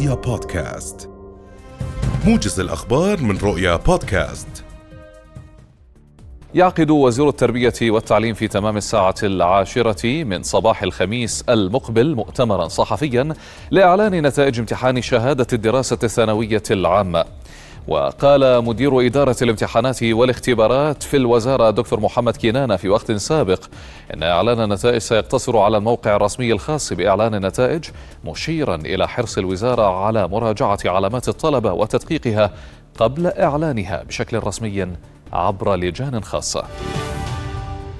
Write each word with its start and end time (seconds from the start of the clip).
رؤيا 0.00 0.14
بودكاست. 0.14 1.10
موجز 2.26 2.60
الأخبار 2.60 3.20
من 3.20 3.38
رؤيا 3.38 3.76
بودكاست. 3.76 4.64
يعقد 6.54 6.90
وزير 6.90 7.28
التربية 7.28 7.72
والتعليم 7.82 8.34
في 8.34 8.48
تمام 8.48 8.76
الساعة 8.76 9.14
العاشرة 9.22 10.24
من 10.24 10.42
صباح 10.42 10.82
الخميس 10.82 11.44
المقبل 11.48 12.14
مؤتمرا 12.14 12.68
صحفيا 12.68 13.34
لإعلان 13.70 14.26
نتائج 14.26 14.58
امتحان 14.58 15.02
شهادة 15.02 15.46
الدراسة 15.52 15.98
الثانوية 16.02 16.62
العامة. 16.70 17.24
وقال 17.90 18.64
مدير 18.64 19.06
إدارة 19.06 19.36
الامتحانات 19.42 20.02
والاختبارات 20.02 21.02
في 21.02 21.16
الوزارة 21.16 21.70
دكتور 21.70 22.00
محمد 22.00 22.36
كينانا 22.36 22.76
في 22.76 22.88
وقت 22.88 23.12
سابق 23.12 23.64
إن 24.14 24.22
إعلان 24.22 24.60
النتائج 24.60 24.98
سيقتصر 24.98 25.58
على 25.58 25.76
الموقع 25.76 26.16
الرسمي 26.16 26.52
الخاص 26.52 26.92
بإعلان 26.92 27.34
النتائج 27.34 27.84
مشيرا 28.24 28.74
إلى 28.74 29.08
حرص 29.08 29.38
الوزارة 29.38 30.04
على 30.04 30.28
مراجعة 30.28 30.78
علامات 30.84 31.28
الطلبة 31.28 31.72
وتدقيقها 31.72 32.50
قبل 32.98 33.26
إعلانها 33.26 34.02
بشكل 34.02 34.38
رسمي 34.38 34.86
عبر 35.32 35.76
لجان 35.76 36.22
خاصة. 36.22 36.64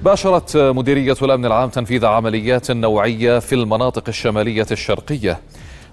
باشرت 0.01 0.57
مديرية 0.57 1.17
الأمن 1.21 1.45
العام 1.45 1.69
تنفيذ 1.69 2.05
عمليات 2.05 2.71
نوعية 2.71 3.39
في 3.39 3.55
المناطق 3.55 4.03
الشمالية 4.07 4.67
الشرقية. 4.71 5.39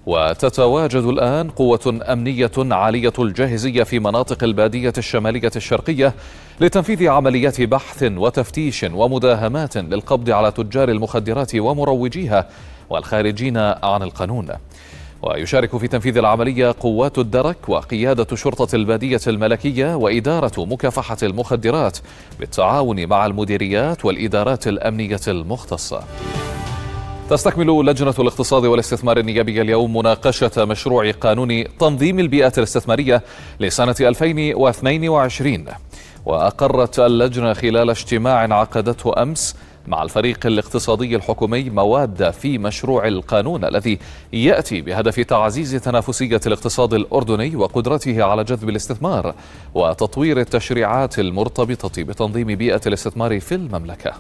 وتتواجد 0.09 1.05
الآن 1.05 1.51
قوة 1.51 2.01
أمنية 2.13 2.51
عالية 2.59 3.13
الجاهزية 3.19 3.83
في 3.83 3.99
مناطق 3.99 4.45
البادية 4.45 4.93
الشمالية 4.99 5.51
الشرقية 5.57 6.15
لتنفيذ 6.61 7.09
عمليات 7.09 7.61
بحث 7.61 8.03
وتفتيش 8.03 8.87
ومداهمات 8.93 9.77
للقبض 9.77 10.31
على 10.31 10.51
تجار 10.51 10.89
المخدرات 10.89 11.55
ومروجيها 11.55 12.49
والخارجين 12.91 13.57
عن 13.57 14.03
القانون. 14.03 14.49
ويشارك 15.23 15.77
في 15.77 15.89
تنفيذ 15.89 16.19
العملية 16.19 16.75
قوات 16.81 17.19
الدرك 17.19 17.69
وقيادة 17.69 18.37
شرطة 18.37 18.77
البادية 18.77 19.21
الملكية 19.27 19.95
وإدارة 19.95 20.65
مكافحة 20.65 21.17
المخدرات 21.23 21.99
بالتعاون 22.41 23.07
مع 23.07 23.27
المديريات 23.27 24.05
والإدارات 24.05 24.69
الأمنية 24.69 25.21
المختصة. 25.29 26.03
تستكمل 27.29 27.87
لجنة 27.87 28.15
الاقتصاد 28.19 28.65
والاستثمار 28.65 29.19
النيابية 29.19 29.63
اليوم 29.63 29.97
مناقشة 29.97 30.65
مشروع 30.65 31.11
قانون 31.11 31.77
تنظيم 31.79 32.19
البيئة 32.19 32.53
الاستثمارية 32.59 33.23
لسنة 33.61 33.95
2022 34.01 35.65
وأقرت 36.27 36.99
اللجنة 36.99 37.53
خلال 37.53 37.91
اجتماع 37.91 38.55
عقدته 38.55 39.23
أمس 39.23 39.57
مع 39.87 40.03
الفريق 40.03 40.47
الاقتصادي 40.47 41.17
الحكومي 41.17 41.71
مواد 41.71 42.31
في 42.31 42.59
مشروع 42.59 43.09
القانون 43.09 43.65
الذي 43.65 43.99
يأتي 44.33 44.81
بهدف 44.81 45.21
تعزيز 45.21 45.75
تنافسية 45.75 46.41
الاقتصاد 46.47 46.95
الأردني 46.95 47.57
وقدرته 47.57 48.25
على 48.25 48.45
جذب 48.45 48.69
الاستثمار 48.69 49.35
وتطوير 49.75 50.41
التشريعات 50.41 51.19
المرتبطة 51.19 52.03
بتنظيم 52.05 52.47
بيئة 52.47 52.81
الاستثمار 52.87 53.41
في 53.41 53.55
المملكة. 53.55 54.13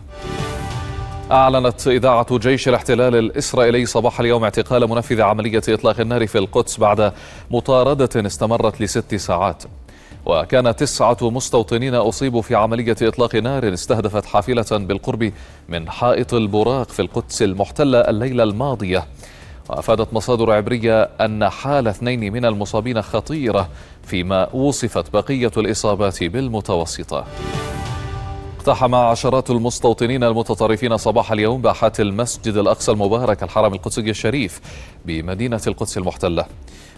أعلنت 1.30 1.88
إذاعة 1.88 2.38
جيش 2.38 2.68
الاحتلال 2.68 3.16
الإسرائيلي 3.16 3.86
صباح 3.86 4.20
اليوم 4.20 4.44
اعتقال 4.44 4.90
منفذ 4.90 5.22
عملية 5.22 5.62
إطلاق 5.68 6.00
النار 6.00 6.26
في 6.26 6.38
القدس 6.38 6.80
بعد 6.80 7.12
مطاردة 7.50 8.26
استمرت 8.26 8.80
لست 8.80 9.14
ساعات. 9.14 9.62
وكان 10.26 10.76
تسعة 10.76 11.16
مستوطنين 11.22 11.94
أصيبوا 11.94 12.42
في 12.42 12.54
عملية 12.54 12.96
إطلاق 13.02 13.36
نار 13.36 13.72
استهدفت 13.74 14.26
حافلة 14.26 14.66
بالقرب 14.72 15.32
من 15.68 15.90
حائط 15.90 16.34
البراق 16.34 16.90
في 16.90 17.02
القدس 17.02 17.42
المحتلة 17.42 17.98
الليلة 17.98 18.44
الماضية. 18.44 19.06
وأفادت 19.68 20.14
مصادر 20.14 20.52
عبرية 20.52 21.02
أن 21.02 21.48
حال 21.48 21.88
اثنين 21.88 22.32
من 22.32 22.44
المصابين 22.44 23.02
خطيرة 23.02 23.68
فيما 24.02 24.54
وصفت 24.54 25.12
بقية 25.12 25.52
الإصابات 25.56 26.24
بالمتوسطة. 26.24 27.24
اقتحم 28.58 28.94
عشرات 28.94 29.50
المستوطنين 29.50 30.24
المتطرفين 30.24 30.96
صباح 30.96 31.32
اليوم 31.32 31.62
باحات 31.62 32.00
المسجد 32.00 32.56
الأقصى 32.56 32.92
المبارك 32.92 33.42
الحرم 33.42 33.74
القدسي 33.74 34.00
الشريف 34.00 34.60
بمدينة 35.04 35.60
القدس 35.66 35.98
المحتلة. 35.98 36.44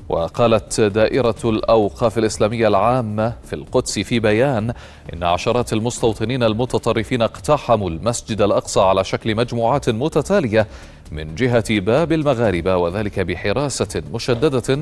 وقالت 0.08 0.80
دائرة 0.80 1.34
الأوقاف 1.44 2.18
الإسلامية 2.18 2.68
العامة 2.68 3.34
في 3.44 3.52
القدس 3.52 3.98
في 3.98 4.20
بيان 4.20 4.72
إن 5.12 5.22
عشرات 5.22 5.72
المستوطنين 5.72 6.42
المتطرفين 6.42 7.22
اقتحموا 7.22 7.90
المسجد 7.90 8.42
الأقصى 8.42 8.80
على 8.80 9.04
شكل 9.04 9.34
مجموعات 9.34 9.90
متتالية 9.90 10.66
من 11.12 11.34
جهة 11.34 11.80
باب 11.80 12.12
المغاربة 12.12 12.76
وذلك 12.76 13.20
بحراسة 13.20 14.02
مشددة 14.14 14.76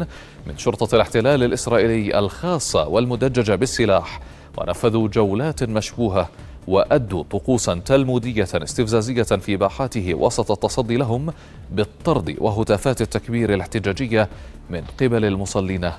من 0.46 0.58
شرطة 0.58 0.94
الاحتلال 0.94 1.42
الإسرائيلي 1.42 2.18
الخاصة 2.18 2.88
والمدججة 2.88 3.54
بالسلاح. 3.54 4.20
ونفذوا 4.58 5.08
جولات 5.08 5.64
مشبوهة 5.64 6.28
وأدوا 6.68 7.24
طقوسا 7.30 7.74
تلمودية 7.74 8.48
استفزازية 8.54 9.22
في 9.22 9.56
باحاته 9.56 10.14
وسط 10.14 10.50
التصدي 10.50 10.96
لهم 10.96 11.32
بالطرد 11.72 12.36
وهتافات 12.38 13.00
التكبير 13.00 13.54
الاحتجاجية 13.54 14.28
من 14.70 14.82
قبل 15.00 15.24
المصلين 15.24 15.90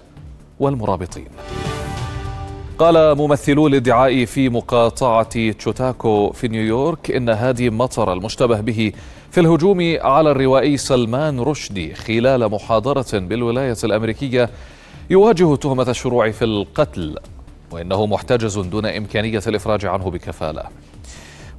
والمرابطين. 0.59 1.27
قال 2.77 3.17
ممثلو 3.17 3.67
الادعاء 3.67 4.25
في 4.25 4.49
مقاطعة 4.49 5.51
تشوتاكو 5.51 6.31
في 6.31 6.47
نيويورك 6.47 7.11
إن 7.11 7.29
هادي 7.29 7.69
مطر 7.69 8.13
المشتبه 8.13 8.61
به 8.61 8.91
في 9.31 9.39
الهجوم 9.39 9.97
على 10.01 10.31
الروائي 10.31 10.77
سلمان 10.77 11.39
رشدي 11.39 11.93
خلال 11.93 12.51
محاضرة 12.51 13.19
بالولاية 13.19 13.77
الأمريكية 13.83 14.49
يواجه 15.09 15.55
تهمة 15.55 15.89
الشروع 15.89 16.31
في 16.31 16.45
القتل. 16.45 17.15
وإنه 17.71 18.05
محتجز 18.05 18.59
دون 18.59 18.85
إمكانية 18.85 19.41
الإفراج 19.47 19.85
عنه 19.85 20.09
بكفالة. 20.11 20.63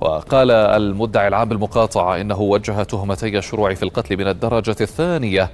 وقال 0.00 0.50
المدعي 0.50 1.28
العام 1.28 1.48
بالمقاطعة 1.48 2.20
إنه 2.20 2.40
وجه 2.40 2.82
تهمتي 2.82 3.38
الشروع 3.38 3.74
في 3.74 3.82
القتل 3.82 4.16
من 4.16 4.28
الدرجة 4.28 4.76
الثانية 4.80 5.50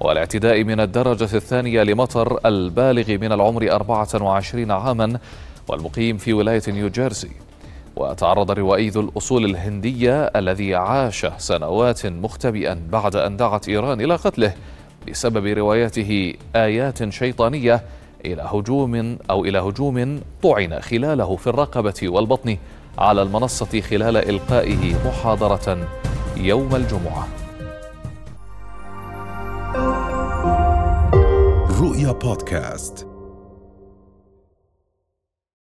والاعتداء 0.00 0.64
من 0.64 0.80
الدرجة 0.80 1.36
الثانية 1.36 1.82
لمطر 1.82 2.38
البالغ 2.46 3.10
من 3.10 3.32
العمر 3.32 3.72
24 3.72 4.70
عاما 4.70 5.18
والمقيم 5.68 6.16
في 6.16 6.32
ولاية 6.32 6.62
نيوجيرسي. 6.68 7.30
وتعرض 7.96 8.50
الروائي 8.50 8.88
ذو 8.88 9.00
الأصول 9.00 9.44
الهندية 9.44 10.22
الذي 10.36 10.74
عاش 10.74 11.26
سنوات 11.38 12.06
مختبئا 12.06 12.82
بعد 12.90 13.16
أن 13.16 13.36
دعت 13.36 13.68
إيران 13.68 14.00
إلى 14.00 14.14
قتله 14.14 14.54
بسبب 15.08 15.46
روايته 15.46 16.34
آيات 16.56 17.08
شيطانية 17.08 17.82
إلى 18.24 18.42
هجوم 18.42 19.18
أو 19.30 19.44
إلى 19.44 19.58
هجوم 19.58 20.20
طعن 20.42 20.80
خلاله 20.80 21.36
في 21.36 21.46
الرقبة 21.46 21.94
والبطن 22.02 22.56
على 22.98 23.22
المنصة 23.22 23.80
خلال 23.80 24.16
إلقائه 24.16 24.94
محاضرة 25.06 25.88
يوم 26.36 26.74
الجمعة. 26.76 27.28
رؤيا 31.80 32.12
بودكاست 32.12 33.07